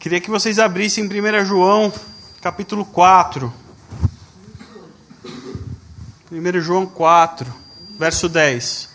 [0.00, 1.92] Queria que vocês abrissem 1 João,
[2.40, 3.52] capítulo 4.
[6.32, 7.54] 1 João 4,
[7.98, 8.88] verso 10.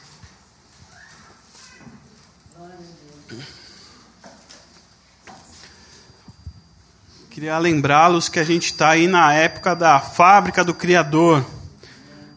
[7.29, 11.45] Queria lembrá-los que a gente está aí na época da fábrica do Criador.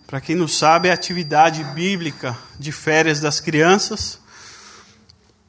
[0.07, 4.21] Para quem não sabe, é a atividade bíblica de férias das crianças.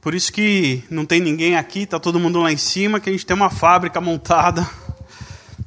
[0.02, 3.12] Por isso que não tem ninguém aqui, está todo mundo lá em cima, que a
[3.12, 4.68] gente tem uma fábrica montada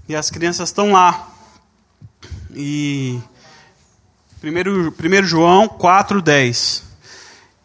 [0.09, 1.29] e as crianças estão lá.
[2.55, 3.21] E
[4.43, 6.83] 1 João 4,10.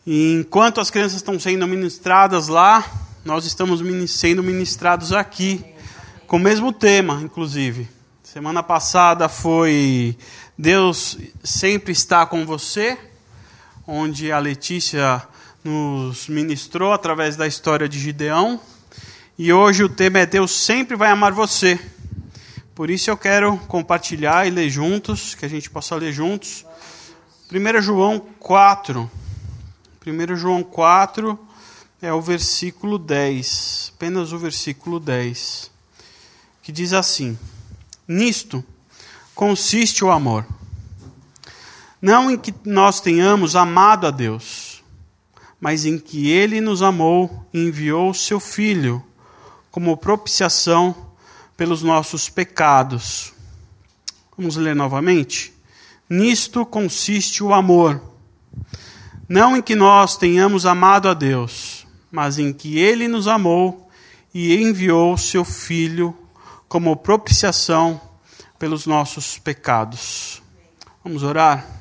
[0.06, 2.86] Enquanto as crianças estão sendo ministradas lá,
[3.24, 5.64] nós estamos sendo ministrados aqui,
[6.28, 7.88] com o mesmo tema, inclusive.
[8.24, 10.18] Semana passada foi
[10.58, 12.98] Deus sempre está com você,
[13.88, 15.26] onde a Letícia
[15.68, 18.58] nos ministrou através da história de Gideão.
[19.38, 21.78] E hoje o tema é Deus sempre vai amar você.
[22.74, 26.66] Por isso eu quero compartilhar e ler juntos, que a gente possa ler juntos.
[27.52, 29.12] 1 João 4.
[30.06, 31.38] 1 João 4
[32.02, 33.92] é o versículo 10.
[33.98, 35.70] Apenas o versículo 10.
[36.64, 37.38] Que diz assim:
[38.08, 38.64] Nisto
[39.36, 40.46] consiste o amor.
[42.02, 44.67] Não em que nós tenhamos amado a Deus
[45.60, 49.04] mas em que ele nos amou e enviou o seu Filho
[49.72, 50.96] como propiciação
[51.56, 53.34] pelos nossos pecados.
[54.38, 55.54] Vamos ler novamente?
[56.10, 58.02] Nisto consiste o amor.
[59.28, 63.90] Não em que nós tenhamos amado a Deus, mas em que ele nos amou
[64.34, 66.16] e enviou seu Filho
[66.68, 68.00] como propiciação
[68.60, 70.42] pelos nossos pecados.
[71.04, 71.77] Vamos orar?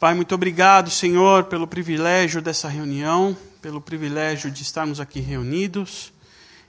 [0.00, 6.12] Pai, muito obrigado, Senhor, pelo privilégio dessa reunião, pelo privilégio de estarmos aqui reunidos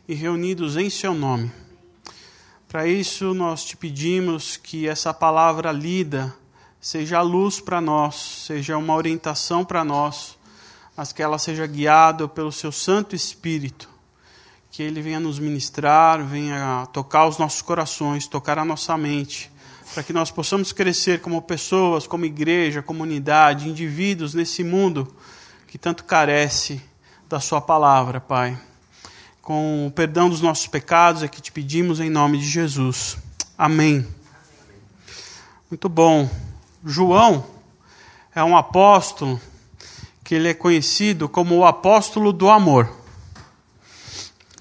[0.07, 1.51] e reunidos em Seu nome.
[2.67, 6.35] Para isso, nós te pedimos que essa palavra lida
[6.81, 8.15] seja a luz para nós,
[8.47, 10.35] seja uma orientação para nós,
[10.97, 13.87] mas que ela seja guiada pelo Seu Santo Espírito,
[14.71, 19.51] que Ele venha nos ministrar, venha tocar os nossos corações, tocar a nossa mente
[19.93, 25.13] para que nós possamos crescer como pessoas, como igreja, comunidade, indivíduos nesse mundo
[25.67, 26.81] que tanto carece
[27.27, 28.57] da Sua palavra, Pai.
[29.41, 33.17] Com o perdão dos nossos pecados é que te pedimos em nome de Jesus.
[33.57, 34.05] Amém.
[35.69, 36.29] Muito bom.
[36.85, 37.45] João
[38.33, 39.39] é um apóstolo
[40.23, 42.95] que ele é conhecido como o apóstolo do amor.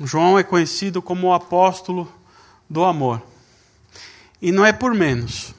[0.00, 2.11] João é conhecido como o apóstolo
[2.69, 3.22] do amor.
[4.41, 5.54] E não é por menos.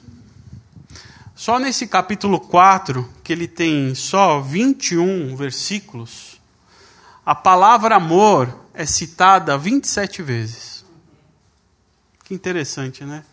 [1.34, 6.40] Só nesse capítulo 4, que ele tem só 21 versículos,
[7.24, 10.84] a palavra amor é citada 27 vezes.
[12.24, 13.24] Que interessante, né?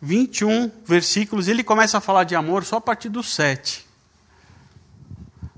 [0.00, 3.86] 21 versículos, e ele começa a falar de amor só a partir do 7.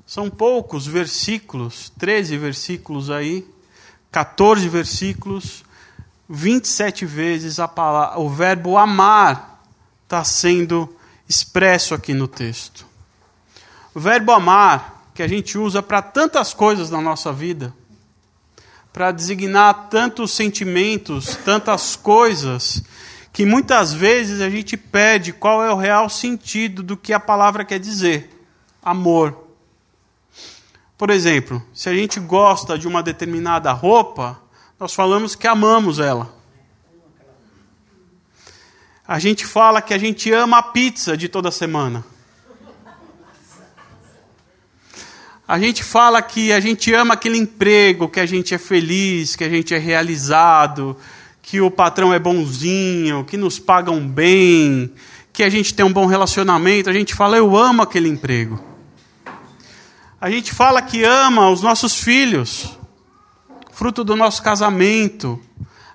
[0.07, 3.47] São poucos versículos, 13 versículos aí,
[4.11, 5.65] 14 versículos,
[6.29, 9.63] 27 vezes a palavra, o verbo amar
[10.05, 10.95] está sendo
[11.29, 12.87] expresso aqui no texto.
[13.95, 17.75] O verbo amar, que a gente usa para tantas coisas na nossa vida,
[18.93, 22.83] para designar tantos sentimentos, tantas coisas,
[23.33, 27.65] que muitas vezes a gente pede qual é o real sentido do que a palavra
[27.65, 28.47] quer dizer.
[28.83, 29.47] Amor.
[30.97, 34.41] Por exemplo, se a gente gosta de uma determinada roupa,
[34.79, 36.33] nós falamos que amamos ela.
[39.07, 42.05] A gente fala que a gente ama a pizza de toda semana.
[45.47, 49.43] A gente fala que a gente ama aquele emprego, que a gente é feliz, que
[49.43, 50.97] a gente é realizado,
[51.41, 54.93] que o patrão é bonzinho, que nos pagam bem,
[55.33, 56.91] que a gente tem um bom relacionamento.
[56.91, 58.63] A gente fala, eu amo aquele emprego.
[60.21, 62.78] A gente fala que ama os nossos filhos
[63.79, 65.41] fruto do nosso casamento,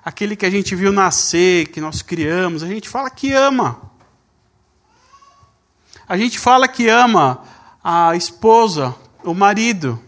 [0.02, 3.78] aquele que a gente viu nascer, que nós criamos, a gente fala que ama.
[6.08, 7.42] A gente fala que ama
[7.84, 10.00] a esposa, o marido.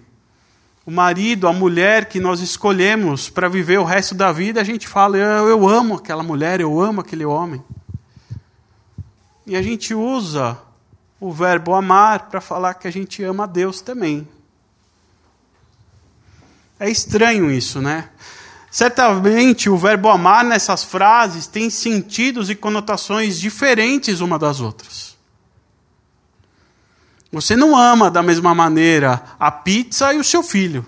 [0.86, 4.88] O marido, a mulher que nós escolhemos para viver o resto da vida, a gente
[4.88, 7.62] fala, eu, eu amo aquela mulher, eu amo aquele homem.
[9.46, 10.58] E a gente usa
[11.20, 14.26] o verbo amar para falar que a gente ama a Deus também.
[16.78, 18.10] É estranho isso, né?
[18.70, 25.16] Certamente o verbo amar nessas frases tem sentidos e conotações diferentes uma das outras.
[27.32, 30.86] Você não ama da mesma maneira a pizza e o seu filho.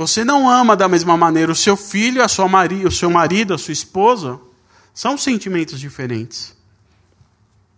[0.00, 3.52] você não ama da mesma maneira o seu filho, a sua mari o seu marido,
[3.52, 4.40] a sua esposa,
[4.94, 6.56] são sentimentos diferentes.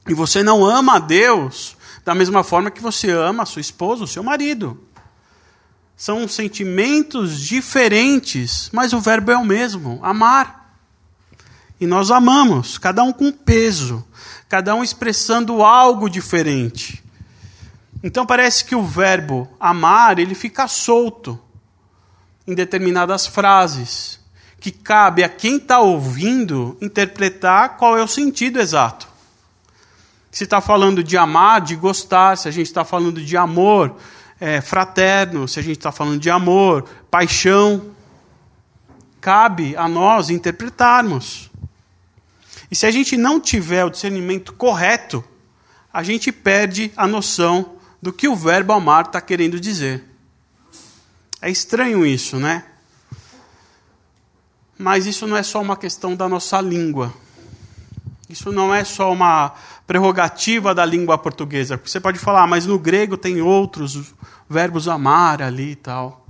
[0.08, 4.05] E você não ama a Deus da mesma forma que você ama a sua esposa,
[4.05, 4.81] o seu marido.
[6.03, 10.77] São sentimentos diferentes, mas o verbo é o mesmo: amar.
[11.81, 14.05] E nós amamos, cada um com peso,
[14.49, 17.05] cada um expressando algo diferente.
[18.03, 21.39] Então parece que o verbo amar, ele fica solto
[22.49, 24.19] em determinadas frases,
[24.59, 29.07] que cabe a quem está ouvindo interpretar qual é o sentido exato.
[30.33, 33.97] Se está falando de amar, de gostar, se a gente está falando de amor
[34.43, 37.93] é, fraterno, se a gente está falando de amor, paixão,
[39.21, 41.49] cabe a nós interpretarmos.
[42.69, 45.25] E se a gente não tiver o discernimento correto,
[45.93, 50.05] a gente perde a noção do que o verbo amar está querendo dizer.
[51.41, 52.65] É estranho isso, né?
[54.77, 57.15] Mas isso não é só uma questão da nossa língua.
[58.32, 59.52] Isso não é só uma
[59.87, 61.79] prerrogativa da língua portuguesa.
[61.84, 64.14] Você pode falar, ah, mas no grego tem outros
[64.49, 66.26] verbos amar ali e tal.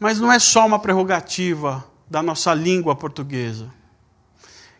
[0.00, 3.70] Mas não é só uma prerrogativa da nossa língua portuguesa.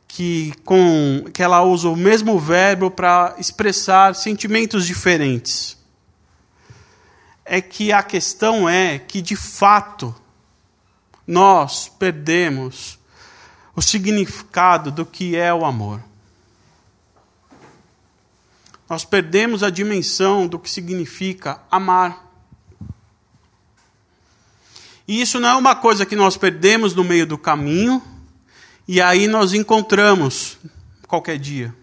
[0.08, 5.78] Que, com, que ela usa o mesmo verbo para expressar sentimentos diferentes.
[7.44, 10.12] É que a questão é que, de fato,
[11.24, 12.98] nós perdemos
[13.76, 16.00] o significado do que é o amor
[18.92, 22.30] nós perdemos a dimensão do que significa amar.
[25.08, 28.02] E isso não é uma coisa que nós perdemos no meio do caminho
[28.86, 30.58] e aí nós encontramos
[31.08, 31.74] qualquer dia.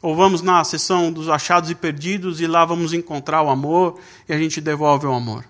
[0.00, 3.98] Ou vamos na sessão dos achados e perdidos e lá vamos encontrar o amor
[4.28, 5.44] e a gente devolve o amor.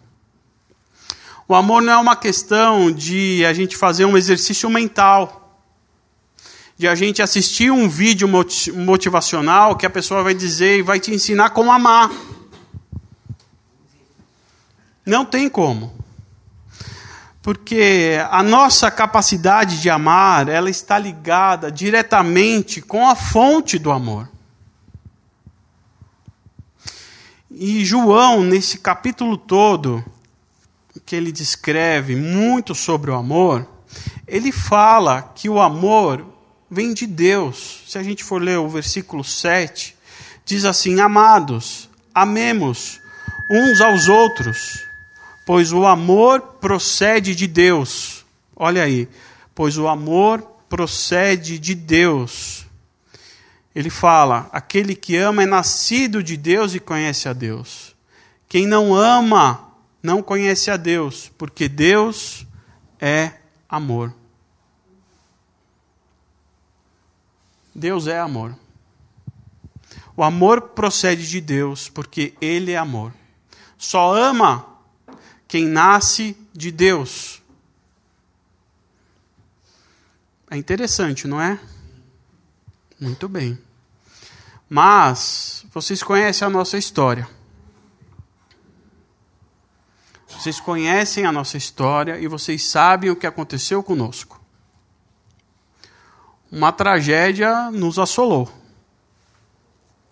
[1.46, 5.47] O amor não é uma questão de a gente fazer um exercício mental
[6.78, 11.12] de a gente assistir um vídeo motivacional que a pessoa vai dizer e vai te
[11.12, 12.08] ensinar como amar.
[15.04, 15.92] Não tem como.
[17.42, 24.28] Porque a nossa capacidade de amar, ela está ligada diretamente com a fonte do amor.
[27.50, 30.04] E João, nesse capítulo todo,
[31.04, 33.66] que ele descreve muito sobre o amor,
[34.28, 36.37] ele fala que o amor
[36.70, 37.82] vem de Deus.
[37.86, 39.96] Se a gente for ler o versículo 7,
[40.44, 43.00] diz assim: Amados, amemos
[43.50, 44.84] uns aos outros,
[45.46, 48.24] pois o amor procede de Deus.
[48.54, 49.08] Olha aí,
[49.54, 52.66] pois o amor procede de Deus.
[53.74, 57.94] Ele fala: aquele que ama é nascido de Deus e conhece a Deus.
[58.48, 59.72] Quem não ama
[60.02, 62.46] não conhece a Deus, porque Deus
[63.00, 63.32] é
[63.68, 64.14] amor.
[67.78, 68.54] Deus é amor.
[70.16, 73.14] O amor procede de Deus, porque Ele é amor.
[73.78, 74.66] Só ama
[75.46, 77.40] quem nasce de Deus.
[80.50, 81.58] É interessante, não é?
[83.00, 83.56] Muito bem.
[84.68, 87.28] Mas vocês conhecem a nossa história.
[90.26, 94.37] Vocês conhecem a nossa história e vocês sabem o que aconteceu conosco
[96.50, 98.50] uma tragédia nos assolou.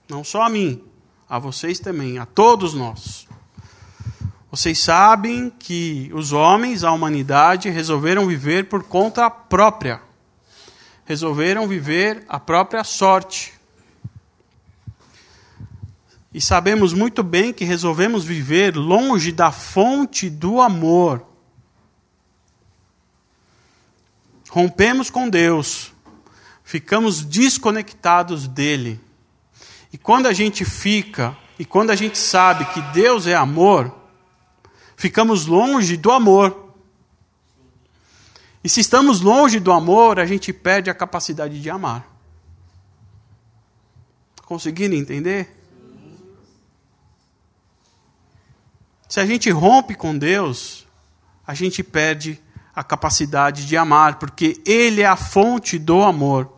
[0.09, 0.83] Não só a mim,
[1.28, 3.26] a vocês também, a todos nós.
[4.50, 10.00] Vocês sabem que os homens, a humanidade, resolveram viver por conta própria.
[11.05, 13.55] Resolveram viver a própria sorte.
[16.33, 21.26] E sabemos muito bem que resolvemos viver longe da fonte do amor.
[24.50, 25.93] Rompemos com Deus,
[26.66, 29.00] ficamos desconectados dele.
[29.92, 33.96] E quando a gente fica, e quando a gente sabe que Deus é amor,
[34.96, 36.75] ficamos longe do amor.
[38.64, 42.04] E se estamos longe do amor, a gente perde a capacidade de amar.
[44.44, 45.56] Conseguiram entender?
[49.08, 50.85] Se a gente rompe com Deus,
[51.46, 52.42] a gente perde
[52.75, 56.56] a capacidade de amar, porque Ele é a fonte do amor.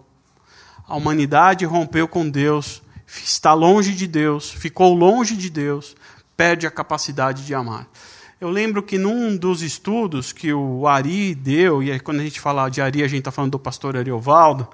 [0.88, 5.94] A humanidade rompeu com Deus, está longe de Deus, ficou longe de Deus,
[6.34, 7.86] perde a capacidade de amar.
[8.40, 12.40] Eu lembro que num dos estudos que o Ari deu, e aí quando a gente
[12.40, 14.66] fala de Ari, a gente está falando do pastor Ariovaldo,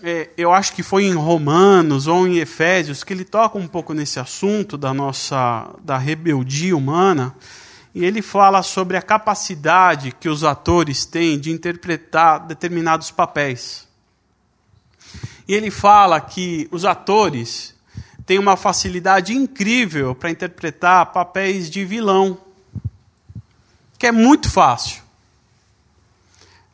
[0.00, 3.94] é, eu acho que foi em Romanos ou em Efésios que ele toca um pouco
[3.94, 7.34] nesse assunto da nossa da rebeldia humana,
[7.94, 13.83] E ele fala sobre a capacidade que os atores têm de interpretar determinados papéis.
[15.46, 17.74] E ele fala que os atores
[18.26, 22.38] têm uma facilidade incrível para interpretar papéis de vilão,
[23.98, 25.02] que é muito fácil.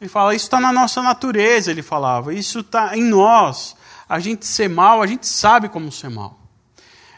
[0.00, 3.76] Ele fala, isso está na nossa natureza, ele falava, isso está em nós.
[4.08, 6.38] A gente ser mal, a gente sabe como ser mal.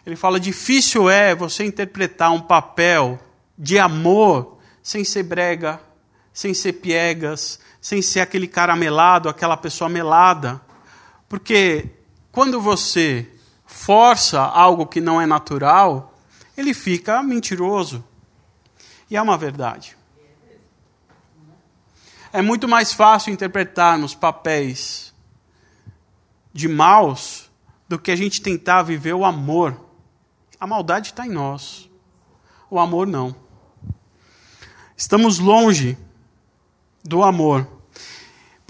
[0.04, 3.21] Ele fala, difícil é você interpretar um papel
[3.56, 5.80] de amor sem ser brega,
[6.32, 10.61] sem ser piegas, sem ser aquele cara melado, aquela pessoa melada.
[11.32, 11.88] Porque
[12.30, 13.26] quando você
[13.64, 16.14] força algo que não é natural,
[16.54, 18.04] ele fica mentiroso.
[19.08, 19.96] E é uma verdade.
[22.34, 25.14] É muito mais fácil interpretarmos papéis
[26.52, 27.50] de maus
[27.88, 29.82] do que a gente tentar viver o amor.
[30.60, 31.88] A maldade está em nós,
[32.68, 33.34] o amor não.
[34.94, 35.96] Estamos longe
[37.02, 37.66] do amor.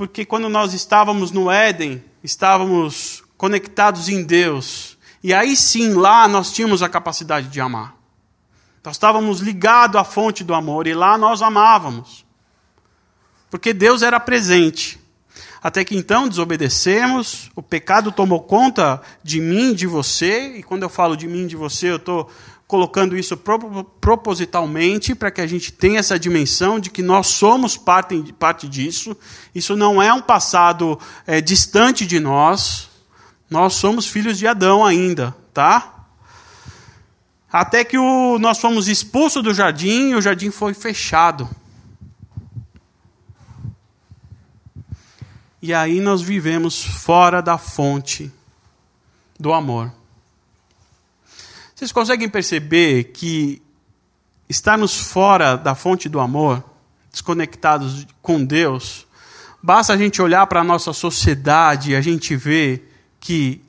[0.03, 4.99] Porque quando nós estávamos no Éden, estávamos conectados em Deus.
[5.23, 7.95] E aí sim, lá nós tínhamos a capacidade de amar.
[8.85, 12.25] Nós estávamos ligados à fonte do amor e lá nós amávamos
[13.49, 14.99] porque Deus era presente.
[15.63, 20.89] Até que então desobedecemos, o pecado tomou conta de mim, de você, e quando eu
[20.89, 22.29] falo de mim, de você, eu estou
[22.73, 23.37] colocando isso
[24.01, 29.15] propositalmente para que a gente tenha essa dimensão de que nós somos parte, parte disso.
[29.55, 32.89] Isso não é um passado é, distante de nós.
[33.51, 36.07] Nós somos filhos de Adão ainda, tá?
[37.53, 41.47] Até que o, nós fomos expulsos do jardim e o jardim foi fechado.
[45.61, 48.33] E aí nós vivemos fora da fonte
[49.39, 49.93] do amor.
[51.83, 53.61] Vocês conseguem perceber que
[54.49, 56.63] estarmos fora da fonte do amor,
[57.11, 59.05] desconectados com Deus,
[59.61, 62.85] basta a gente olhar para a nossa sociedade e a gente vê
[63.19, 63.61] que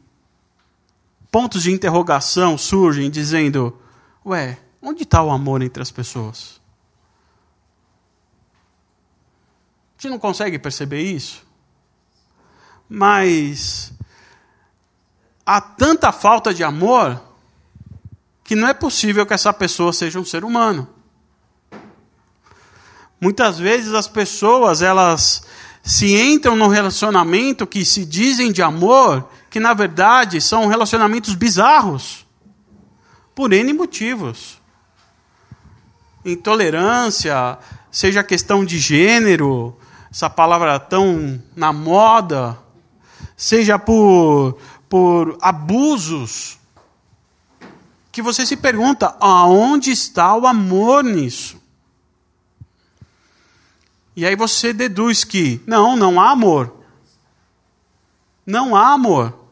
[1.32, 3.76] pontos de interrogação surgem dizendo:
[4.24, 6.62] Ué, onde está o amor entre as pessoas?
[9.98, 11.44] A gente não consegue perceber isso?
[12.88, 13.92] mas
[15.44, 17.33] há tanta falta de amor
[18.44, 20.88] que não é possível que essa pessoa seja um ser humano.
[23.20, 25.44] Muitas vezes as pessoas, elas
[25.82, 32.26] se entram num relacionamento que se dizem de amor, que na verdade são relacionamentos bizarros,
[33.34, 34.62] por N motivos.
[36.26, 37.58] Intolerância,
[37.92, 39.78] seja questão de gênero,
[40.12, 42.58] essa palavra tão na moda,
[43.36, 44.58] seja por,
[44.88, 46.58] por abusos,
[48.14, 51.62] que você se pergunta: aonde está o amor nisso?
[54.16, 56.86] E aí você deduz que não, não há amor.
[58.46, 59.48] Não há amor.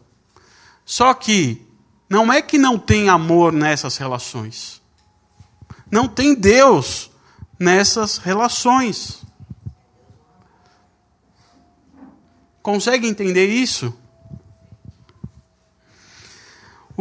[0.85, 1.67] Só que
[2.07, 4.79] não é que não tem amor nessas relações.
[5.89, 7.09] Não tem Deus
[7.57, 9.23] nessas relações.
[12.61, 13.91] Consegue entender isso?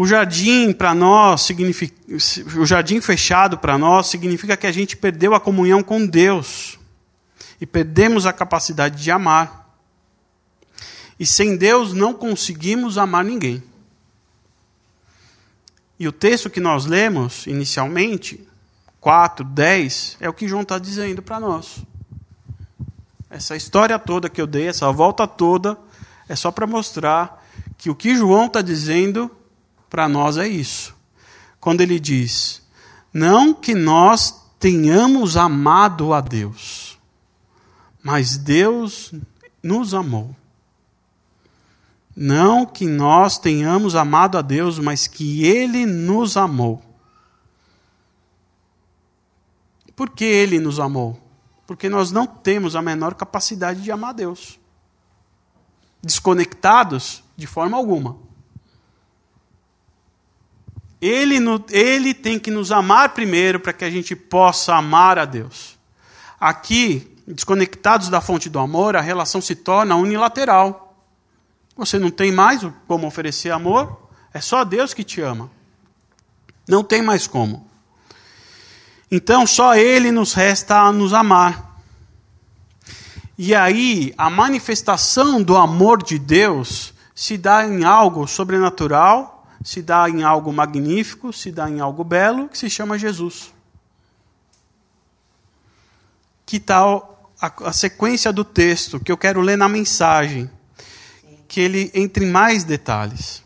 [0.01, 1.95] O jardim para nós significa,
[2.59, 6.79] o jardim fechado para nós significa que a gente perdeu a comunhão com Deus
[7.61, 9.77] e perdemos a capacidade de amar.
[11.19, 13.63] E sem Deus não conseguimos amar ninguém.
[15.99, 18.49] E o texto que nós lemos inicialmente,
[19.03, 21.85] 4, 10, é o que João está dizendo para nós.
[23.29, 25.77] Essa história toda que eu dei, essa volta toda,
[26.27, 29.31] é só para mostrar que o que João está dizendo
[29.91, 30.95] para nós é isso.
[31.59, 32.63] Quando ele diz:
[33.13, 36.99] Não que nós tenhamos amado a Deus,
[38.03, 39.13] mas Deus
[39.63, 40.35] nos amou.
[42.17, 46.83] Não que nós tenhamos amado a Deus, mas que Ele nos amou.
[49.95, 51.19] Por que Ele nos amou?
[51.67, 54.59] Porque nós não temos a menor capacidade de amar Deus.
[56.03, 58.17] Desconectados de forma alguma.
[61.01, 61.39] Ele,
[61.71, 65.79] ele tem que nos amar primeiro para que a gente possa amar a Deus.
[66.39, 70.95] Aqui, desconectados da fonte do amor, a relação se torna unilateral.
[71.77, 75.51] Você não tem mais como oferecer amor, é só Deus que te ama.
[76.69, 77.69] Não tem mais como.
[79.11, 81.81] Então só Ele nos resta a nos amar.
[83.37, 90.09] E aí a manifestação do amor de Deus se dá em algo sobrenatural, se dá
[90.09, 93.53] em algo magnífico, se dá em algo belo, que se chama Jesus.
[96.51, 96.81] que está
[97.41, 100.51] a, a sequência do texto que eu quero ler na mensagem,
[101.47, 103.45] que ele entre em mais detalhes.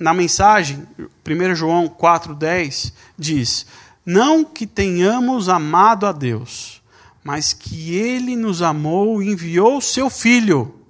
[0.00, 3.66] Na mensagem, 1 João 4,10 diz:
[4.06, 6.80] Não que tenhamos amado a Deus,
[7.22, 10.81] mas que Ele nos amou e enviou seu Filho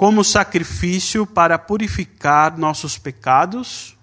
[0.00, 3.98] como sacrifício para purificar nossos pecados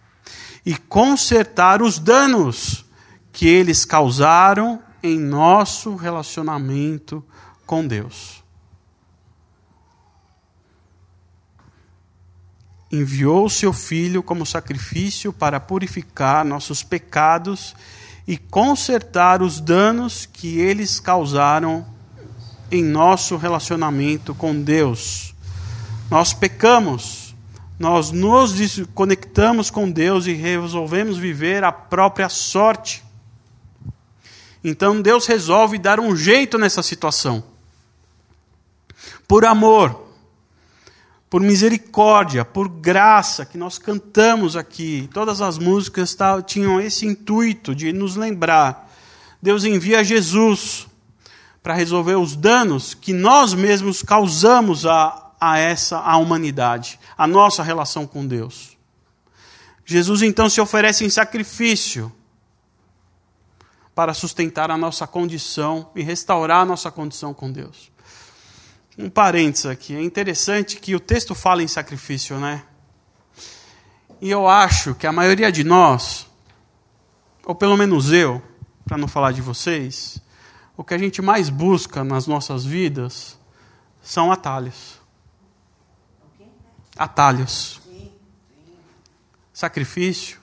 [0.63, 2.85] e consertar os danos
[3.33, 7.25] que eles causaram em nosso relacionamento
[7.65, 8.43] com Deus.
[12.91, 17.75] Enviou seu Filho como sacrifício para purificar nossos pecados
[18.27, 21.83] e consertar os danos que eles causaram
[22.69, 25.35] em nosso relacionamento com Deus.
[26.09, 27.35] Nós pecamos,
[27.77, 33.03] nós nos desconectamos com Deus e resolvemos viver a própria sorte.
[34.63, 37.43] Então Deus resolve dar um jeito nessa situação.
[39.27, 40.07] Por amor,
[41.29, 45.09] por misericórdia, por graça, que nós cantamos aqui.
[45.13, 48.89] Todas as músicas tinham esse intuito de nos lembrar.
[49.41, 50.87] Deus envia Jesus
[51.61, 57.63] para resolver os danos que nós mesmos causamos a, a essa a humanidade, a nossa
[57.63, 58.77] relação com Deus.
[59.86, 62.12] Jesus então se oferece em sacrifício
[63.96, 67.91] para sustentar a nossa condição e restaurar a nossa condição com Deus.
[68.98, 72.63] Um parênteses aqui, é interessante que o texto fala em sacrifício, né?
[74.20, 76.27] E eu acho que a maioria de nós,
[77.46, 78.41] ou pelo menos eu,
[78.86, 80.20] para não falar de vocês,
[80.75, 83.38] o que a gente mais busca nas nossas vidas
[84.01, 84.96] são atalhos
[86.97, 87.81] atalhos.
[89.53, 90.39] Sacrifício.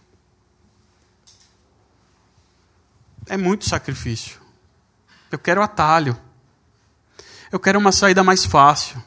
[3.26, 4.40] É muito sacrifício.
[5.30, 6.16] Eu quero atalho.
[7.50, 9.02] Eu quero uma saída mais fácil.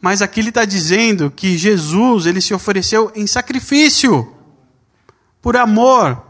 [0.00, 4.36] Mas aqui ele está dizendo que Jesus ele se ofereceu em sacrifício,
[5.40, 6.22] por amor.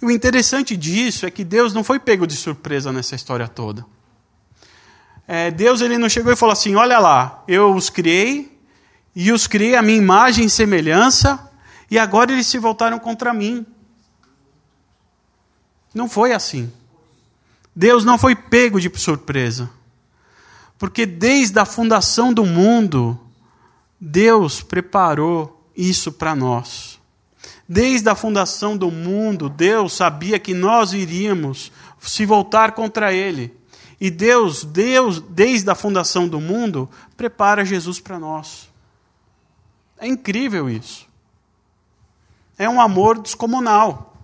[0.00, 3.84] E o interessante disso é que Deus não foi pego de surpresa nessa história toda
[5.26, 8.58] é, Deus ele não chegou e falou assim: olha lá, eu os criei,
[9.14, 11.50] e os criei a minha imagem e semelhança,
[11.90, 13.66] e agora eles se voltaram contra mim.
[15.94, 16.72] Não foi assim.
[17.74, 19.70] Deus não foi pego de surpresa.
[20.78, 23.18] Porque desde a fundação do mundo,
[24.00, 27.00] Deus preparou isso para nós.
[27.68, 33.54] Desde a fundação do mundo, Deus sabia que nós iríamos se voltar contra Ele.
[34.02, 38.68] E Deus, Deus, desde a fundação do mundo, prepara Jesus para nós.
[39.96, 41.06] É incrível isso.
[42.58, 44.16] É um amor descomunal.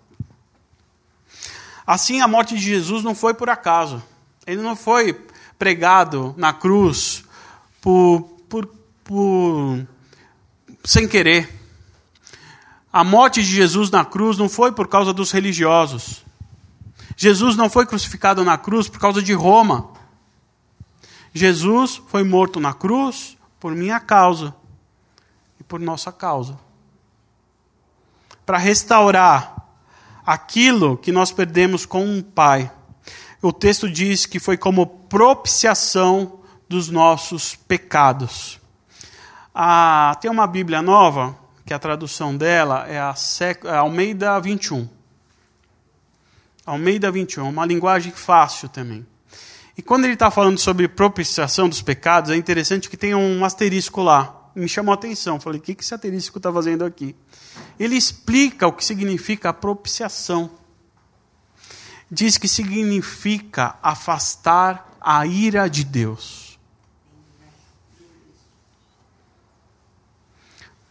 [1.86, 4.02] Assim, a morte de Jesus não foi por acaso.
[4.44, 5.12] Ele não foi
[5.56, 7.22] pregado na cruz
[7.80, 8.66] por, por,
[9.04, 9.86] por
[10.82, 11.56] sem querer.
[12.92, 16.24] A morte de Jesus na cruz não foi por causa dos religiosos.
[17.20, 19.90] Jesus não foi crucificado na cruz por causa de Roma.
[21.34, 24.54] Jesus foi morto na cruz por minha causa
[25.58, 26.56] e por nossa causa.
[28.46, 29.66] Para restaurar
[30.24, 32.70] aquilo que nós perdemos com um pai.
[33.42, 38.60] O texto diz que foi como propiciação dos nossos pecados.
[39.52, 43.12] Ah, tem uma Bíblia nova, que a tradução dela é a
[43.64, 44.97] é Almeida 21.
[46.68, 49.06] Almeida 21, uma linguagem fácil também.
[49.74, 54.02] E quando ele está falando sobre propiciação dos pecados, é interessante que tem um asterisco
[54.02, 54.50] lá.
[54.54, 55.40] Me chamou a atenção.
[55.40, 57.16] Falei, o que esse asterisco está fazendo aqui?
[57.80, 60.50] Ele explica o que significa a propiciação.
[62.10, 66.58] Diz que significa afastar a ira de Deus.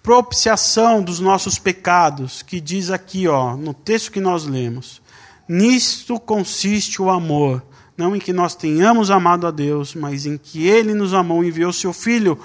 [0.01, 5.05] Propiciação dos nossos pecados, que diz aqui, ó, no texto que nós lemos
[5.47, 7.63] Nisto consiste o amor,
[7.95, 11.47] não em que nós tenhamos amado a Deus, mas em que Ele nos amou e
[11.47, 12.39] enviou seu Filho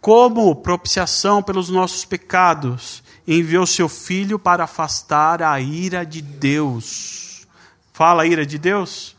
[0.00, 3.02] como propiciação pelos nossos pecados.
[3.26, 7.46] Enviou seu Filho para afastar a ira de Deus.
[7.92, 9.16] Fala a ira de Deus?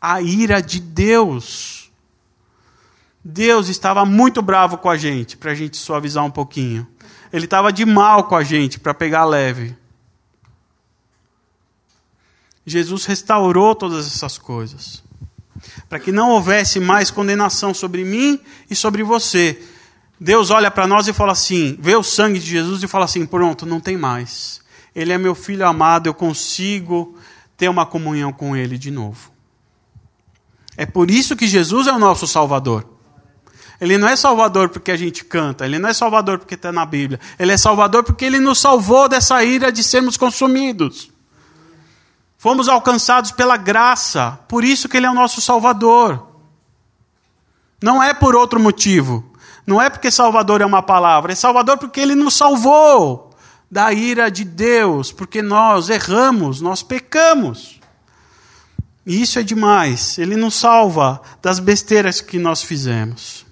[0.00, 1.90] A ira de Deus.
[3.22, 6.86] Deus estava muito bravo com a gente, para a gente suavizar um pouquinho.
[7.32, 9.76] Ele estava de mal com a gente, para pegar leve.
[12.68, 15.02] Jesus restaurou todas essas coisas.
[15.88, 19.60] Para que não houvesse mais condenação sobre mim e sobre você.
[20.20, 23.24] Deus olha para nós e fala assim: vê o sangue de Jesus e fala assim:
[23.26, 24.60] pronto, não tem mais.
[24.94, 27.16] Ele é meu filho amado, eu consigo
[27.56, 29.30] ter uma comunhão com Ele de novo.
[30.76, 32.98] É por isso que Jesus é o nosso Salvador.
[33.80, 36.84] Ele não é Salvador porque a gente canta, ele não é Salvador porque está na
[36.84, 37.20] Bíblia.
[37.38, 41.10] Ele é Salvador porque ele nos salvou dessa ira de sermos consumidos.
[42.38, 46.24] Fomos alcançados pela graça, por isso que ele é o nosso Salvador.
[47.82, 49.32] Não é por outro motivo.
[49.66, 53.28] Não é porque Salvador é uma palavra, é Salvador porque ele nos salvou
[53.70, 57.78] da ira de Deus, porque nós erramos, nós pecamos.
[59.04, 60.16] E isso é demais.
[60.18, 63.44] Ele nos salva das besteiras que nós fizemos.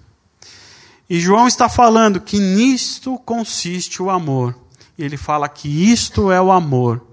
[1.08, 4.58] E João está falando que nisto consiste o amor.
[4.98, 7.05] E ele fala que isto é o amor.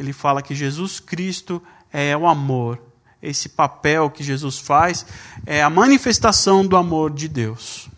[0.00, 2.80] Ele fala que Jesus Cristo é o amor.
[3.22, 5.04] Esse papel que Jesus faz
[5.44, 7.90] é a manifestação do amor de Deus.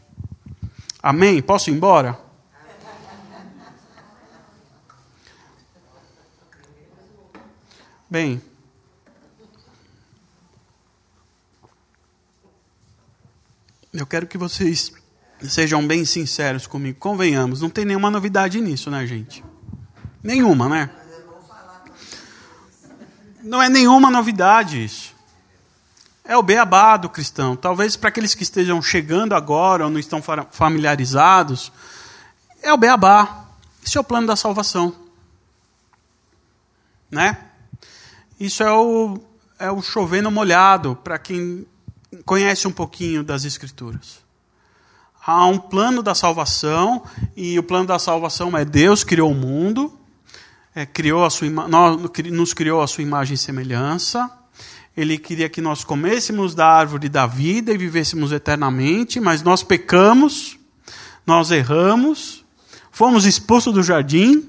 [1.00, 1.40] Amém?
[1.40, 2.18] Posso ir embora?
[8.10, 8.42] Bem,
[13.94, 14.90] Eu quero que vocês
[15.42, 16.98] sejam bem sinceros comigo.
[16.98, 19.44] Convenhamos, não tem nenhuma novidade nisso, né, gente?
[20.22, 20.88] Nenhuma, né?
[23.42, 25.14] Não é nenhuma novidade isso.
[26.24, 27.56] É o beabá do cristão.
[27.56, 31.72] Talvez para aqueles que estejam chegando agora ou não estão familiarizados,
[32.62, 33.46] é o beabá.
[33.82, 34.94] Isso é o plano da salvação.
[37.10, 37.36] Né?
[38.38, 39.20] Isso é o,
[39.58, 41.66] é o chovendo molhado para quem
[42.24, 44.22] conhece um pouquinho das Escrituras.
[45.24, 47.04] Há um plano da salvação,
[47.36, 49.96] e o plano da salvação é Deus criou o mundo,
[50.74, 51.48] é, criou a sua,
[52.30, 54.30] nos criou a sua imagem e semelhança.
[54.96, 60.58] Ele queria que nós comêssemos da árvore da vida e vivêssemos eternamente, mas nós pecamos,
[61.26, 62.44] nós erramos,
[62.90, 64.48] fomos expulsos do jardim,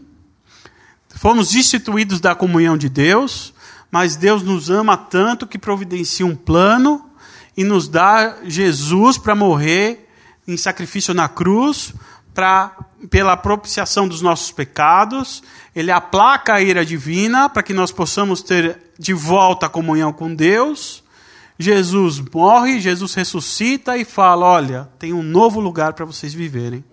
[1.16, 3.54] fomos destituídos da comunhão de Deus,
[3.90, 7.10] mas Deus nos ama tanto que providencia um plano
[7.56, 10.10] e nos dá Jesus para morrer
[10.46, 11.94] em sacrifício na cruz,
[12.34, 12.76] pra,
[13.10, 15.44] pela propiciação dos nossos pecados.
[15.76, 20.34] Ele aplaca a ira divina para que nós possamos ter de volta a comunhão com
[20.34, 21.04] Deus.
[21.58, 26.84] Jesus morre, Jesus ressuscita e fala: Olha, tem um novo lugar para vocês viverem.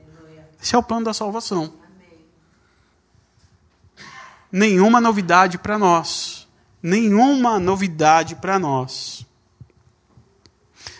[0.62, 1.72] Esse é o plano da salvação.
[4.52, 6.46] Nenhuma novidade para nós.
[6.82, 9.24] Nenhuma novidade para nós.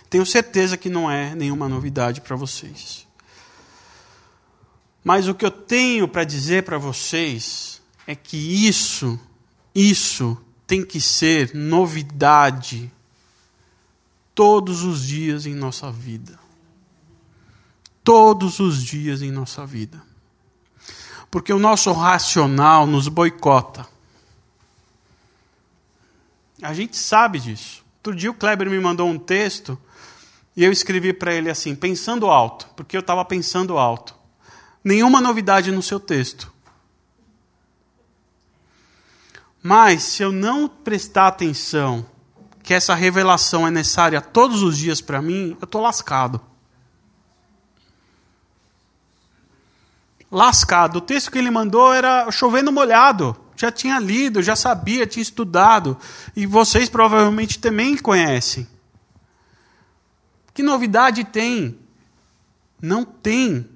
[0.09, 3.07] Tenho certeza que não é nenhuma novidade para vocês.
[5.03, 8.37] Mas o que eu tenho para dizer para vocês é que
[8.67, 9.19] isso,
[9.75, 10.37] isso
[10.67, 12.93] tem que ser novidade
[14.35, 16.39] todos os dias em nossa vida.
[18.05, 20.03] Todos os dias em nossa vida.
[21.31, 23.87] Porque o nosso racional nos boicota.
[26.63, 27.85] A gente sabe disso.
[27.99, 29.79] Outro dia o Kleber me mandou um texto
[30.57, 34.15] e eu escrevi para ele assim, pensando alto, porque eu estava pensando alto.
[34.83, 36.53] Nenhuma novidade no seu texto.
[39.63, 42.07] Mas, se eu não prestar atenção
[42.63, 46.41] que essa revelação é necessária todos os dias para mim, eu estou lascado.
[50.31, 50.97] Lascado.
[50.97, 53.37] O texto que ele mandou era chovendo molhado.
[53.57, 55.99] Já tinha lido, já sabia, tinha estudado.
[56.35, 58.67] E vocês provavelmente também conhecem.
[60.55, 61.79] Que novidade tem?
[62.81, 63.69] Não tem.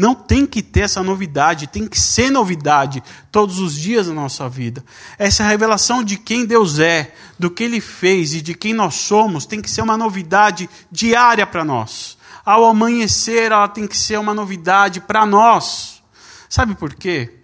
[0.00, 4.48] Não tem que ter essa novidade, tem que ser novidade todos os dias da nossa
[4.48, 4.82] vida.
[5.18, 9.44] Essa revelação de quem Deus é, do que Ele fez e de quem nós somos
[9.44, 12.16] tem que ser uma novidade diária para nós.
[12.42, 16.02] Ao amanhecer, ela tem que ser uma novidade para nós.
[16.48, 17.34] Sabe por quê?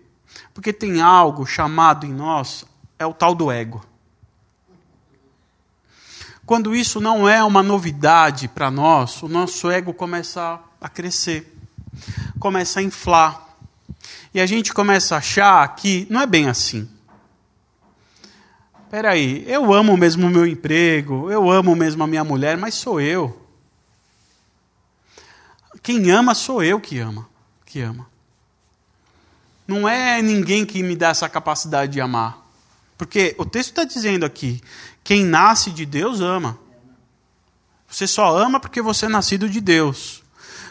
[0.55, 2.65] Porque tem algo chamado em nós,
[2.99, 3.85] é o tal do ego.
[6.47, 11.53] Quando isso não é uma novidade para nós, o nosso ego começa a crescer,
[12.39, 13.47] começa a inflar.
[14.33, 16.89] E a gente começa a achar que não é bem assim.
[18.85, 22.75] Espera aí, eu amo mesmo o meu emprego, eu amo mesmo a minha mulher, mas
[22.75, 23.43] sou eu.
[25.83, 27.29] Quem ama sou eu que ama,
[27.65, 28.09] que ama.
[29.67, 32.47] Não é ninguém que me dá essa capacidade de amar.
[32.97, 34.61] Porque o texto está dizendo aqui
[35.03, 36.59] quem nasce de Deus ama.
[37.89, 40.23] Você só ama porque você é nascido de Deus.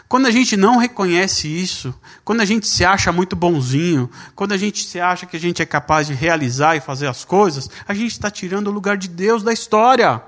[0.08, 1.92] Quando a gente não reconhece isso,
[2.24, 5.60] quando a gente se acha muito bonzinho, quando a gente se acha que a gente
[5.60, 9.08] é capaz de realizar e fazer as coisas, a gente está tirando o lugar de
[9.08, 10.22] Deus da história.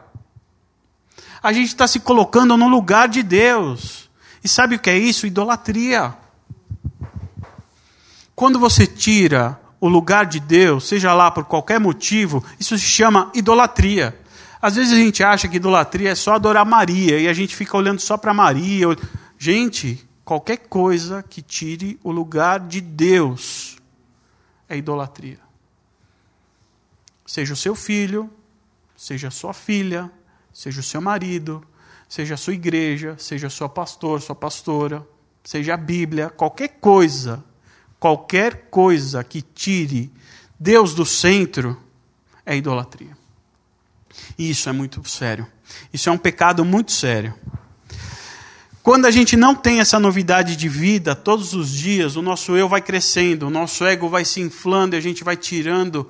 [1.40, 4.10] A gente está se colocando no lugar de Deus.
[4.42, 5.26] E sabe o que é isso?
[5.26, 6.14] Idolatria.
[8.34, 13.30] Quando você tira o lugar de Deus, seja lá por qualquer motivo, isso se chama
[13.34, 14.18] idolatria.
[14.60, 17.76] Às vezes a gente acha que idolatria é só adorar Maria e a gente fica
[17.76, 18.88] olhando só para Maria.
[19.38, 23.78] Gente, qualquer coisa que tire o lugar de Deus
[24.68, 25.38] é idolatria.
[27.24, 28.28] Seja o seu filho,
[28.96, 30.10] seja a sua filha,
[30.52, 31.64] seja o seu marido,
[32.08, 35.06] seja a sua igreja, seja seu pastor, sua pastora,
[35.44, 37.44] seja a Bíblia, qualquer coisa,
[38.00, 40.12] qualquer coisa que tire
[40.58, 41.80] Deus do centro
[42.44, 43.16] é idolatria.
[44.36, 45.46] E isso é muito sério.
[45.92, 47.34] Isso é um pecado muito sério.
[48.88, 52.66] Quando a gente não tem essa novidade de vida todos os dias, o nosso eu
[52.66, 56.08] vai crescendo, o nosso ego vai se inflando e a gente vai tirando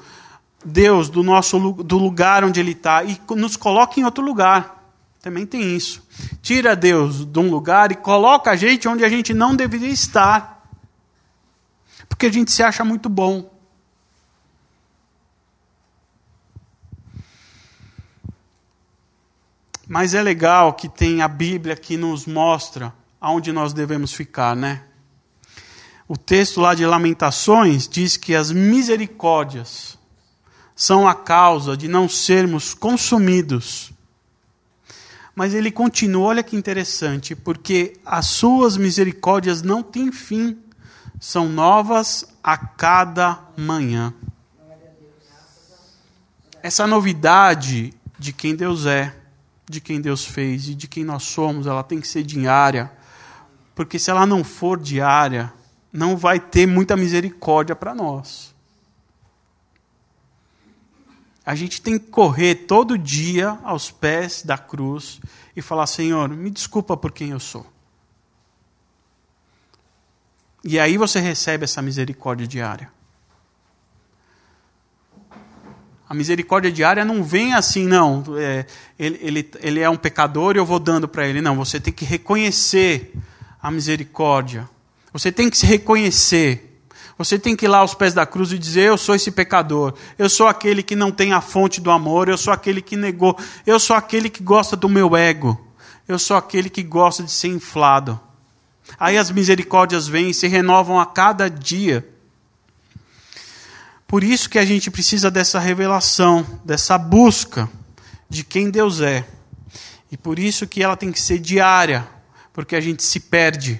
[0.64, 4.94] Deus do nosso do lugar onde Ele está e nos coloca em outro lugar.
[5.20, 6.06] Também tem isso.
[6.40, 10.64] Tira Deus de um lugar e coloca a gente onde a gente não deveria estar.
[12.08, 13.57] Porque a gente se acha muito bom.
[19.88, 24.82] Mas é legal que tem a Bíblia que nos mostra aonde nós devemos ficar, né?
[26.06, 29.98] O texto lá de Lamentações diz que as misericórdias
[30.76, 33.90] são a causa de não sermos consumidos.
[35.34, 40.58] Mas ele continua, olha que interessante, porque as suas misericórdias não têm fim,
[41.18, 44.12] são novas a cada manhã.
[46.62, 49.17] Essa novidade de quem Deus é
[49.68, 52.90] de quem Deus fez e de quem nós somos, ela tem que ser diária.
[53.74, 55.52] Porque se ela não for diária,
[55.92, 58.54] não vai ter muita misericórdia para nós.
[61.44, 65.20] A gente tem que correr todo dia aos pés da cruz
[65.56, 67.66] e falar: Senhor, me desculpa por quem eu sou.
[70.62, 72.92] E aí você recebe essa misericórdia diária.
[76.08, 78.24] A misericórdia diária não vem assim, não.
[78.38, 78.64] É,
[78.98, 81.42] ele, ele, ele é um pecador e eu vou dando para ele.
[81.42, 83.12] Não, você tem que reconhecer
[83.60, 84.68] a misericórdia.
[85.12, 86.80] Você tem que se reconhecer.
[87.18, 89.92] Você tem que ir lá aos pés da cruz e dizer: Eu sou esse pecador.
[90.16, 92.28] Eu sou aquele que não tem a fonte do amor.
[92.28, 93.36] Eu sou aquele que negou.
[93.66, 95.60] Eu sou aquele que gosta do meu ego.
[96.06, 98.18] Eu sou aquele que gosta de ser inflado.
[98.98, 102.08] Aí as misericórdias vêm e se renovam a cada dia.
[104.08, 107.68] Por isso que a gente precisa dessa revelação, dessa busca
[108.26, 109.28] de quem Deus é.
[110.10, 112.08] E por isso que ela tem que ser diária,
[112.54, 113.78] porque a gente se perde.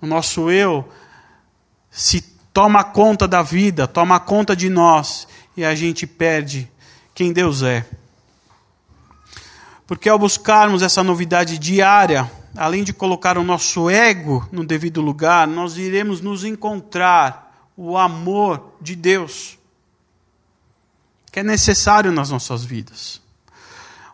[0.00, 0.88] O nosso eu
[1.90, 6.66] se toma conta da vida, toma conta de nós, e a gente perde
[7.14, 7.84] quem Deus é.
[9.86, 15.46] Porque ao buscarmos essa novidade diária, além de colocar o nosso ego no devido lugar,
[15.46, 17.51] nós iremos nos encontrar
[17.84, 19.58] o amor de Deus,
[21.32, 23.20] que é necessário nas nossas vidas.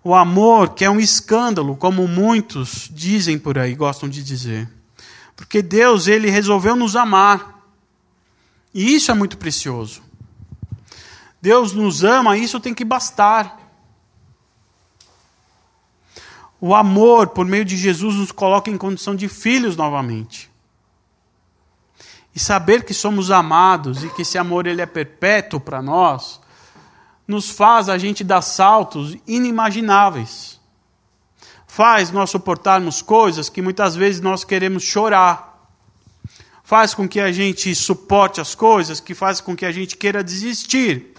[0.03, 4.67] O amor que é um escândalo, como muitos dizem por aí, gostam de dizer.
[5.37, 7.63] Porque Deus, ele resolveu nos amar.
[8.73, 10.03] E isso é muito precioso.
[11.43, 13.61] Deus nos ama, isso tem que bastar.
[16.59, 20.51] O amor, por meio de Jesus, nos coloca em condição de filhos novamente.
[22.39, 26.41] E saber que somos amados e que esse amor ele é perpétuo para nós,
[27.27, 30.61] nos faz a gente dar saltos inimagináveis.
[31.67, 35.69] Faz nós suportarmos coisas que muitas vezes nós queremos chorar.
[36.63, 40.23] Faz com que a gente suporte as coisas que faz com que a gente queira
[40.23, 41.15] desistir.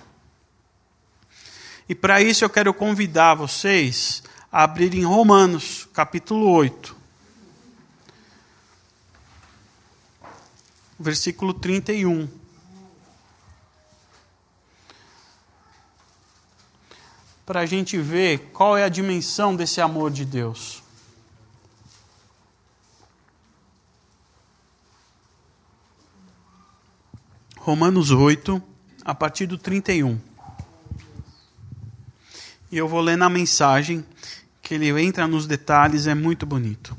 [1.89, 6.98] E para isso eu quero convidar vocês a abrirem Romanos, capítulo 8.
[10.99, 12.27] Versículo 31.
[17.45, 20.83] Para a gente ver qual é a dimensão desse amor de Deus.
[27.57, 28.61] Romanos 8,
[29.05, 30.19] a partir do 31.
[32.71, 34.05] E eu vou ler na mensagem,
[34.61, 36.95] que ele entra nos detalhes, é muito bonito.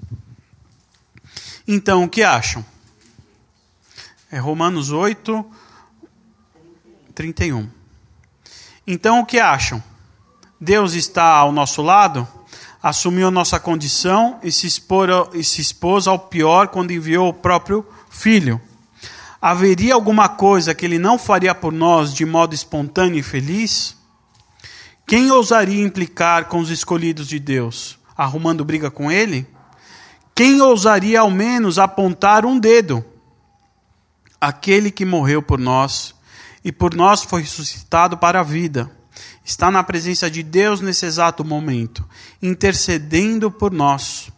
[1.66, 2.64] Então, o que acham?
[4.32, 5.44] É Romanos 8,
[7.12, 7.68] 31.
[8.86, 9.82] Então o que acham?
[10.60, 12.28] Deus está ao nosso lado?
[12.80, 17.84] Assumiu nossa condição e se, expor, e se expôs ao pior quando enviou o próprio
[18.08, 18.60] Filho.
[19.42, 23.96] Haveria alguma coisa que ele não faria por nós de modo espontâneo e feliz?
[25.08, 29.44] Quem ousaria implicar com os escolhidos de Deus, arrumando briga com ele?
[30.36, 33.04] Quem ousaria ao menos apontar um dedo?
[34.40, 36.14] Aquele que morreu por nós
[36.64, 38.90] e por nós foi ressuscitado para a vida,
[39.44, 42.06] está na presença de Deus nesse exato momento,
[42.42, 44.30] intercedendo por nós.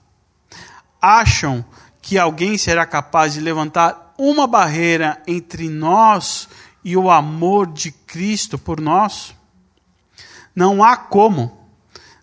[1.00, 1.64] Acham
[2.00, 6.48] que alguém será capaz de levantar uma barreira entre nós
[6.84, 9.34] e o amor de Cristo por nós?
[10.54, 11.68] Não há como,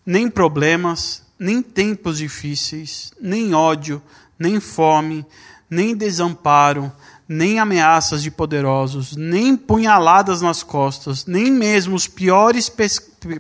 [0.06, 4.02] nem problemas, nem tempos difíceis, nem ódio,
[4.38, 5.26] nem fome,
[5.70, 6.92] nem desamparo,
[7.30, 12.88] nem ameaças de poderosos, nem punhaladas nas costas, nem mesmo os piores pe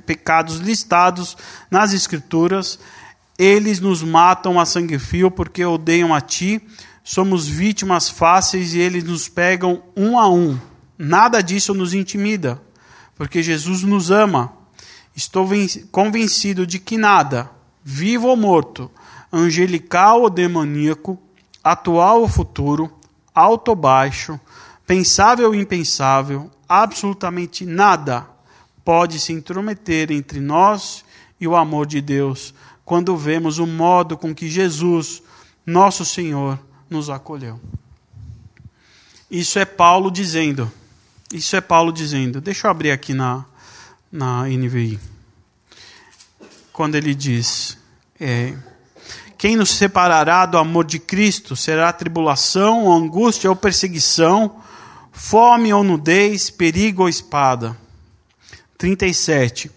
[0.05, 1.35] pecados listados
[1.71, 2.77] nas Escrituras,
[3.37, 6.61] eles nos matam a sangue frio porque odeiam a ti,
[7.03, 10.59] somos vítimas fáceis e eles nos pegam um a um.
[10.95, 12.61] Nada disso nos intimida,
[13.15, 14.53] porque Jesus nos ama.
[15.15, 15.49] Estou
[15.91, 17.49] convencido de que nada,
[17.83, 18.91] vivo ou morto,
[19.31, 21.17] angelical ou demoníaco,
[21.63, 22.98] atual ou futuro,
[23.39, 24.39] alto ou baixo,
[24.85, 28.27] pensável ou impensável, absolutamente nada
[28.83, 31.05] pode se intrometer entre nós
[31.39, 35.21] e o amor de Deus quando vemos o modo com que Jesus,
[35.63, 37.61] nosso Senhor, nos acolheu.
[39.29, 40.71] Isso é Paulo dizendo.
[41.31, 42.41] Isso é Paulo dizendo.
[42.41, 43.45] Deixa eu abrir aqui na,
[44.11, 44.99] na NVI.
[46.73, 47.77] Quando ele diz:
[48.19, 48.57] é,
[49.39, 51.55] quem nos separará do amor de Cristo?
[51.55, 54.57] Será tribulação, ou angústia ou perseguição,
[55.13, 57.77] fome ou nudez, perigo ou espada?
[58.77, 59.71] 37.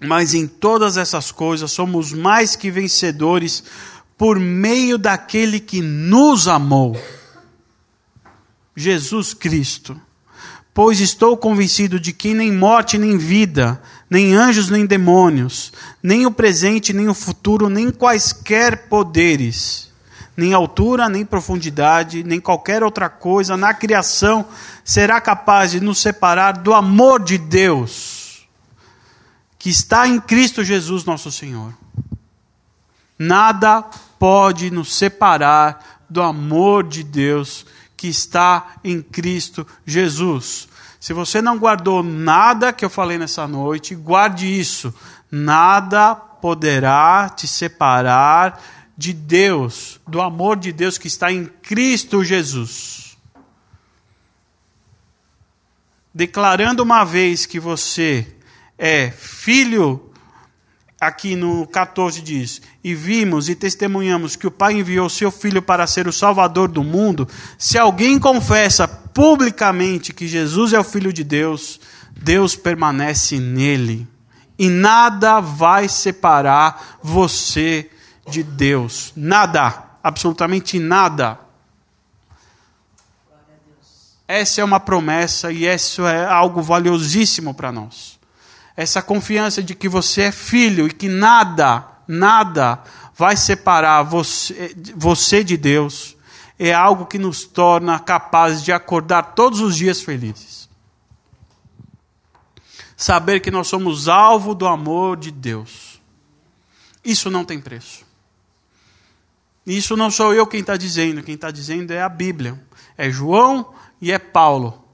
[0.00, 3.62] Mas em todas essas coisas somos mais que vencedores
[4.16, 6.98] por meio daquele que nos amou.
[8.74, 10.00] Jesus Cristo.
[10.72, 16.30] Pois estou convencido de que nem morte nem vida, nem anjos nem demônios, nem o
[16.30, 19.90] presente nem o futuro, nem quaisquer poderes,
[20.36, 24.46] nem altura, nem profundidade, nem qualquer outra coisa na criação
[24.84, 28.48] será capaz de nos separar do amor de Deus,
[29.58, 31.74] que está em Cristo Jesus nosso Senhor.
[33.18, 33.82] Nada
[34.18, 37.66] pode nos separar do amor de Deus
[37.96, 40.68] que está em Cristo Jesus.
[41.00, 44.92] Se você não guardou nada que eu falei nessa noite, guarde isso.
[45.30, 48.60] Nada poderá te separar
[48.96, 53.16] de Deus, do amor de Deus que está em Cristo Jesus.
[56.12, 58.26] Declarando uma vez que você
[58.76, 60.07] é filho
[61.00, 65.86] aqui no 14 diz: E vimos e testemunhamos que o Pai enviou seu Filho para
[65.86, 67.28] ser o Salvador do mundo.
[67.56, 71.80] Se alguém confessa publicamente que Jesus é o Filho de Deus,
[72.12, 74.06] Deus permanece nele.
[74.58, 77.88] E nada vai separar você
[78.28, 79.12] de Deus.
[79.14, 79.84] Nada.
[80.02, 81.38] Absolutamente nada.
[84.26, 88.17] Essa é uma promessa e isso é algo valiosíssimo para nós
[88.78, 92.80] essa confiança de que você é filho e que nada, nada
[93.12, 96.16] vai separar você, você de Deus,
[96.56, 100.68] é algo que nos torna capazes de acordar todos os dias felizes.
[102.96, 106.00] Saber que nós somos alvo do amor de Deus.
[107.04, 108.06] Isso não tem preço.
[109.66, 112.64] Isso não sou eu quem está dizendo, quem está dizendo é a Bíblia.
[112.96, 114.87] É João e é Paulo.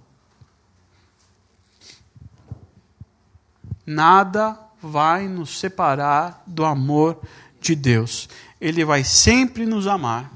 [3.87, 7.21] Nada vai nos separar do amor
[7.61, 8.29] de Deus.
[8.61, 10.31] Ele vai sempre nos amar.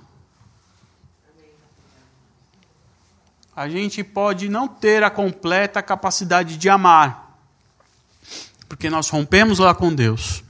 [3.54, 7.37] A gente pode não ter a completa capacidade de amar,
[8.68, 10.44] porque nós rompemos lá com Deus.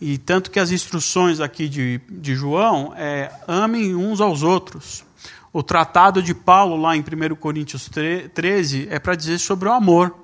[0.00, 5.04] E tanto que as instruções aqui de, de João é amem uns aos outros.
[5.52, 10.14] O tratado de Paulo, lá em 1 Coríntios 13, é para dizer sobre o amor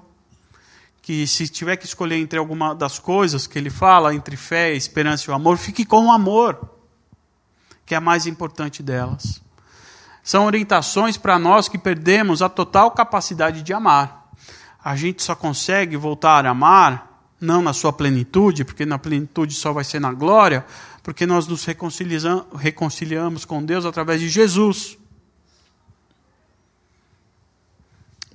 [1.06, 5.30] que se tiver que escolher entre alguma das coisas que ele fala, entre fé, esperança
[5.30, 6.58] e o amor, fique com o amor,
[7.86, 9.40] que é a mais importante delas.
[10.20, 14.32] São orientações para nós que perdemos a total capacidade de amar.
[14.82, 19.72] A gente só consegue voltar a amar, não na sua plenitude, porque na plenitude só
[19.72, 20.66] vai ser na glória,
[21.04, 24.98] porque nós nos reconciliamos com Deus através de Jesus.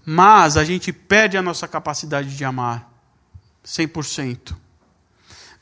[0.05, 2.91] Mas a gente perde a nossa capacidade de amar
[3.65, 4.55] 100%.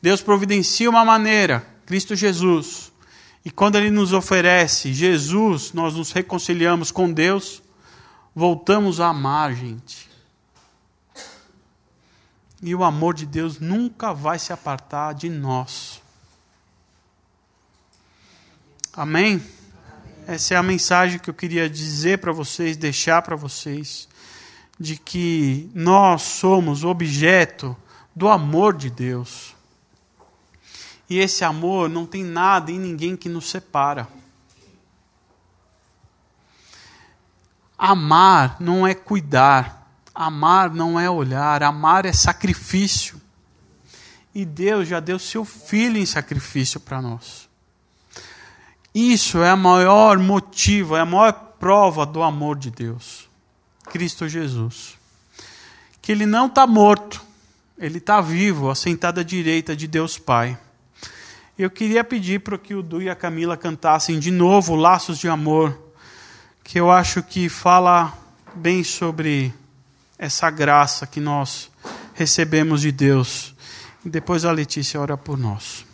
[0.02, 2.92] Deus providencia uma maneira, Cristo Jesus.
[3.44, 7.62] E quando Ele nos oferece Jesus, nós nos reconciliamos com Deus,
[8.34, 10.10] voltamos a amar, gente.
[12.62, 16.02] E o amor de Deus nunca vai se apartar de nós.
[18.94, 19.42] Amém?
[20.30, 24.08] essa é a mensagem que eu queria dizer para vocês, deixar para vocês,
[24.80, 27.76] de que nós somos objeto
[28.16, 29.56] do amor de Deus.
[31.10, 34.08] E esse amor não tem nada e ninguém que nos separa.
[37.78, 43.20] Amar não é cuidar, amar não é olhar, amar é sacrifício.
[44.36, 47.50] E Deus já deu seu filho em sacrifício para nós.
[48.94, 53.29] Isso é a maior motivo, é a maior prova do amor de Deus.
[53.90, 54.98] Cristo Jesus.
[56.02, 57.22] Que ele não está morto,
[57.78, 60.58] ele está vivo, assentado à direita de Deus Pai.
[61.58, 65.28] Eu queria pedir para que o Du e a Camila cantassem de novo Laços de
[65.28, 65.78] Amor,
[66.64, 68.18] que eu acho que fala
[68.56, 69.54] bem sobre
[70.18, 71.70] essa graça que nós
[72.14, 73.56] recebemos de Deus.
[74.06, 75.86] E depois a Letícia ora por nós.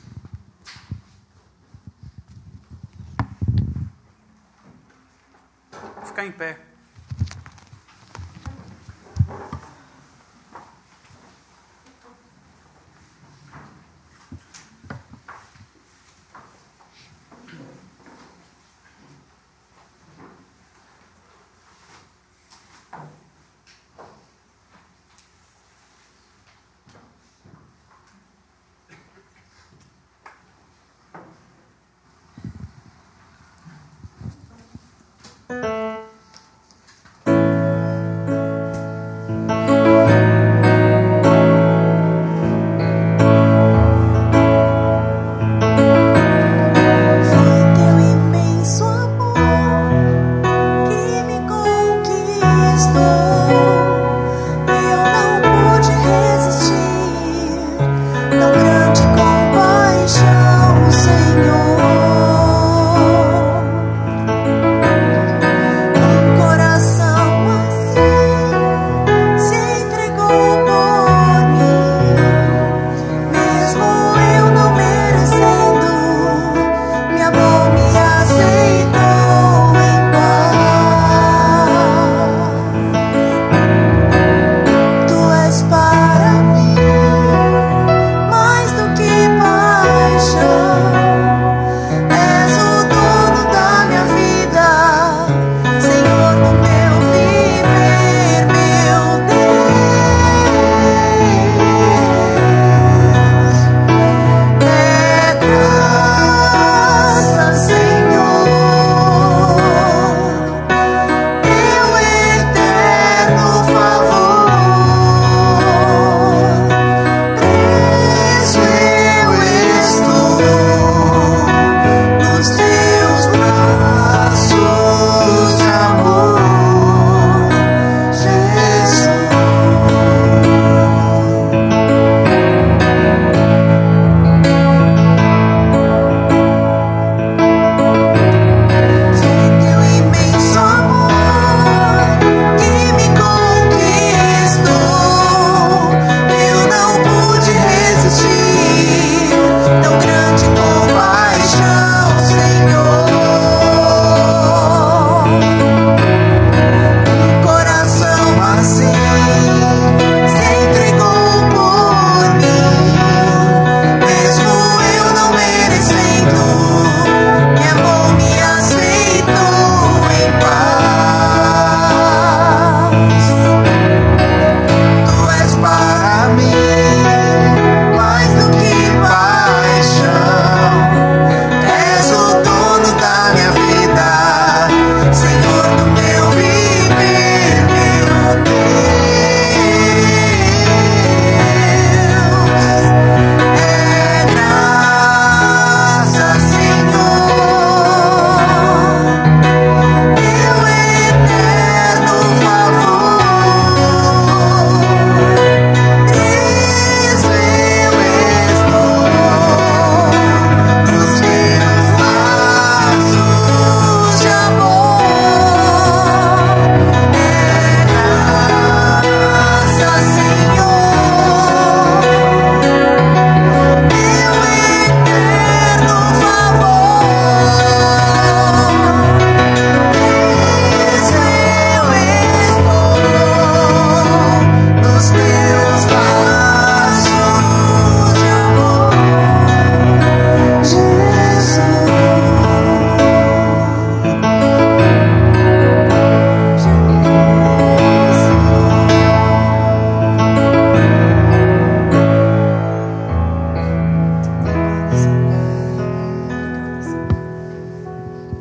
[5.71, 6.74] Vou ficar em pé.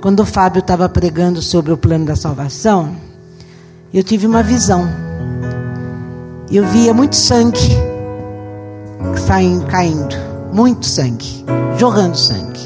[0.05, 2.95] Quando o Fábio estava pregando sobre o plano da salvação,
[3.91, 4.87] eu tive uma visão.
[6.53, 7.71] Eu via muito sangue
[9.71, 10.15] caindo,
[10.53, 11.43] muito sangue,
[11.79, 12.61] jorrando sangue.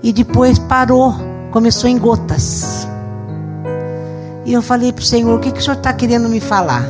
[0.00, 1.12] E depois parou,
[1.50, 2.86] começou em gotas.
[4.46, 6.84] E eu falei para o Senhor: o que, que o Senhor está querendo me falar?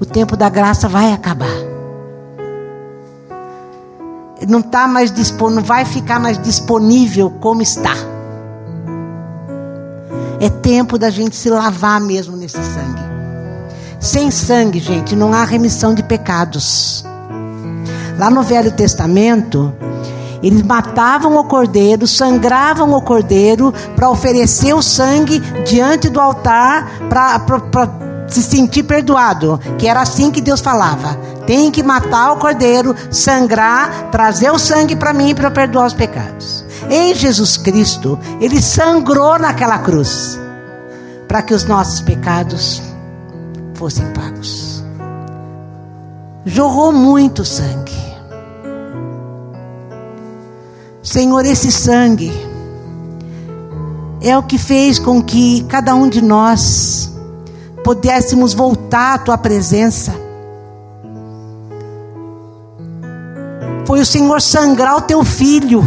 [0.00, 1.73] O tempo da graça vai acabar
[4.46, 7.94] não tá mais não vai ficar mais disponível como está.
[10.40, 13.02] É tempo da gente se lavar mesmo nesse sangue.
[14.00, 17.04] Sem sangue, gente, não há remissão de pecados.
[18.18, 19.72] Lá no Velho Testamento,
[20.42, 27.38] eles matavam o cordeiro, sangravam o cordeiro para oferecer o sangue diante do altar para
[28.28, 31.18] se sentir perdoado, que era assim que Deus falava.
[31.46, 36.64] Tem que matar o cordeiro, sangrar, trazer o sangue para mim para perdoar os pecados.
[36.90, 40.38] Em Jesus Cristo, ele sangrou naquela cruz
[41.28, 42.82] para que os nossos pecados
[43.74, 44.82] fossem pagos.
[46.46, 47.92] Jorrou muito sangue.
[51.02, 52.32] Senhor, esse sangue
[54.20, 57.12] é o que fez com que cada um de nós
[57.84, 60.23] pudéssemos voltar à tua presença.
[63.86, 65.82] Foi o Senhor sangrar o teu filho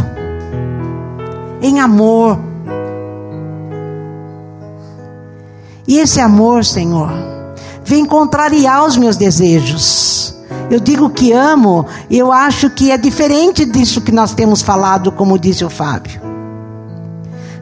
[1.60, 2.38] em amor.
[5.86, 7.10] E esse amor, Senhor,
[7.84, 10.36] vem contrariar os meus desejos.
[10.70, 15.38] Eu digo que amo, eu acho que é diferente disso que nós temos falado, como
[15.38, 16.20] disse o Fábio.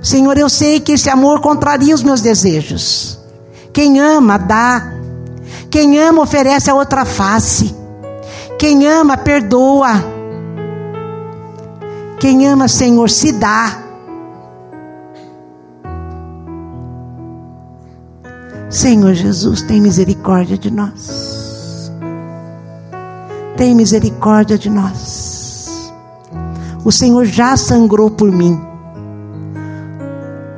[0.02, 3.18] Senhor, eu sei que esse amor contraria os meus desejos.
[3.72, 4.92] Quem ama, dá.
[5.70, 7.74] Quem ama, oferece a outra face.
[8.58, 10.15] Quem ama, perdoa.
[12.18, 13.82] Quem ama, Senhor, se dá.
[18.70, 21.92] Senhor Jesus, tem misericórdia de nós.
[23.56, 25.92] Tem misericórdia de nós.
[26.84, 28.60] O Senhor já sangrou por mim.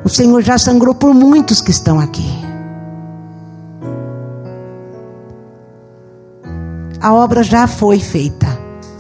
[0.05, 2.27] O Senhor já sangrou por muitos que estão aqui.
[7.01, 8.47] A obra já foi feita,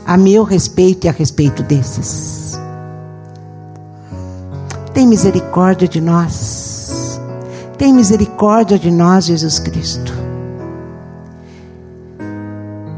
[0.07, 2.48] a meu respeito e a respeito desses.
[4.99, 7.21] Tem misericórdia de nós.
[7.79, 10.13] Tem misericórdia de nós, Jesus Cristo.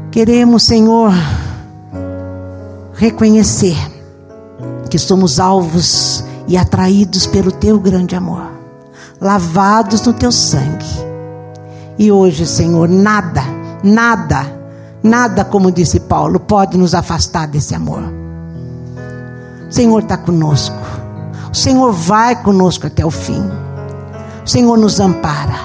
[0.09, 1.13] Queremos, Senhor,
[2.95, 3.77] reconhecer
[4.89, 8.49] que somos alvos e atraídos pelo teu grande amor,
[9.21, 10.89] lavados no teu sangue.
[11.99, 13.43] E hoje, Senhor, nada,
[13.83, 14.59] nada
[15.03, 18.03] Nada, como disse Paulo, pode nos afastar desse amor.
[19.67, 21.00] O Senhor está conosco.
[21.51, 23.43] O Senhor vai conosco até o fim.
[24.45, 25.55] O Senhor nos ampara.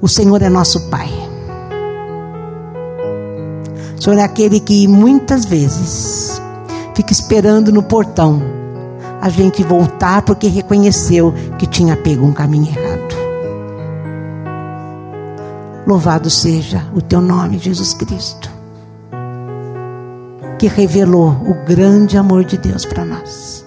[0.00, 1.10] O Senhor é nosso Pai.
[3.98, 6.40] O Senhor é aquele que muitas vezes
[6.94, 8.40] fica esperando no portão
[9.20, 13.16] a gente voltar porque reconheceu que tinha pego um caminho errado.
[15.86, 18.50] Louvado seja o teu nome, Jesus Cristo,
[20.58, 23.64] que revelou o grande amor de Deus para nós.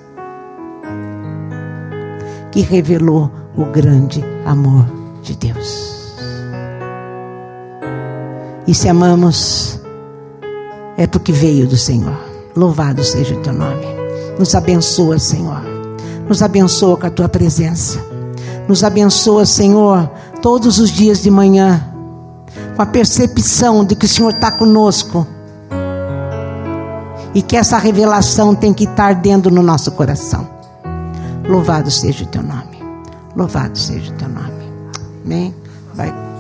[2.51, 4.85] Que revelou o grande amor
[5.23, 6.15] de Deus.
[8.67, 9.79] E se amamos,
[10.97, 12.17] é porque veio do Senhor.
[12.55, 13.85] Louvado seja o teu nome.
[14.37, 15.61] Nos abençoa, Senhor.
[16.27, 17.99] Nos abençoa com a tua presença.
[18.67, 20.09] Nos abençoa, Senhor,
[20.41, 21.87] todos os dias de manhã
[22.75, 25.27] com a percepção de que o Senhor está conosco.
[27.33, 30.47] E que essa revelação tem que estar dentro no nosso coração.
[31.47, 32.81] Louvado seja o teu nome.
[33.35, 34.51] Louvado seja o teu nome.
[35.23, 35.55] Amém?
[35.93, 36.30] Vai.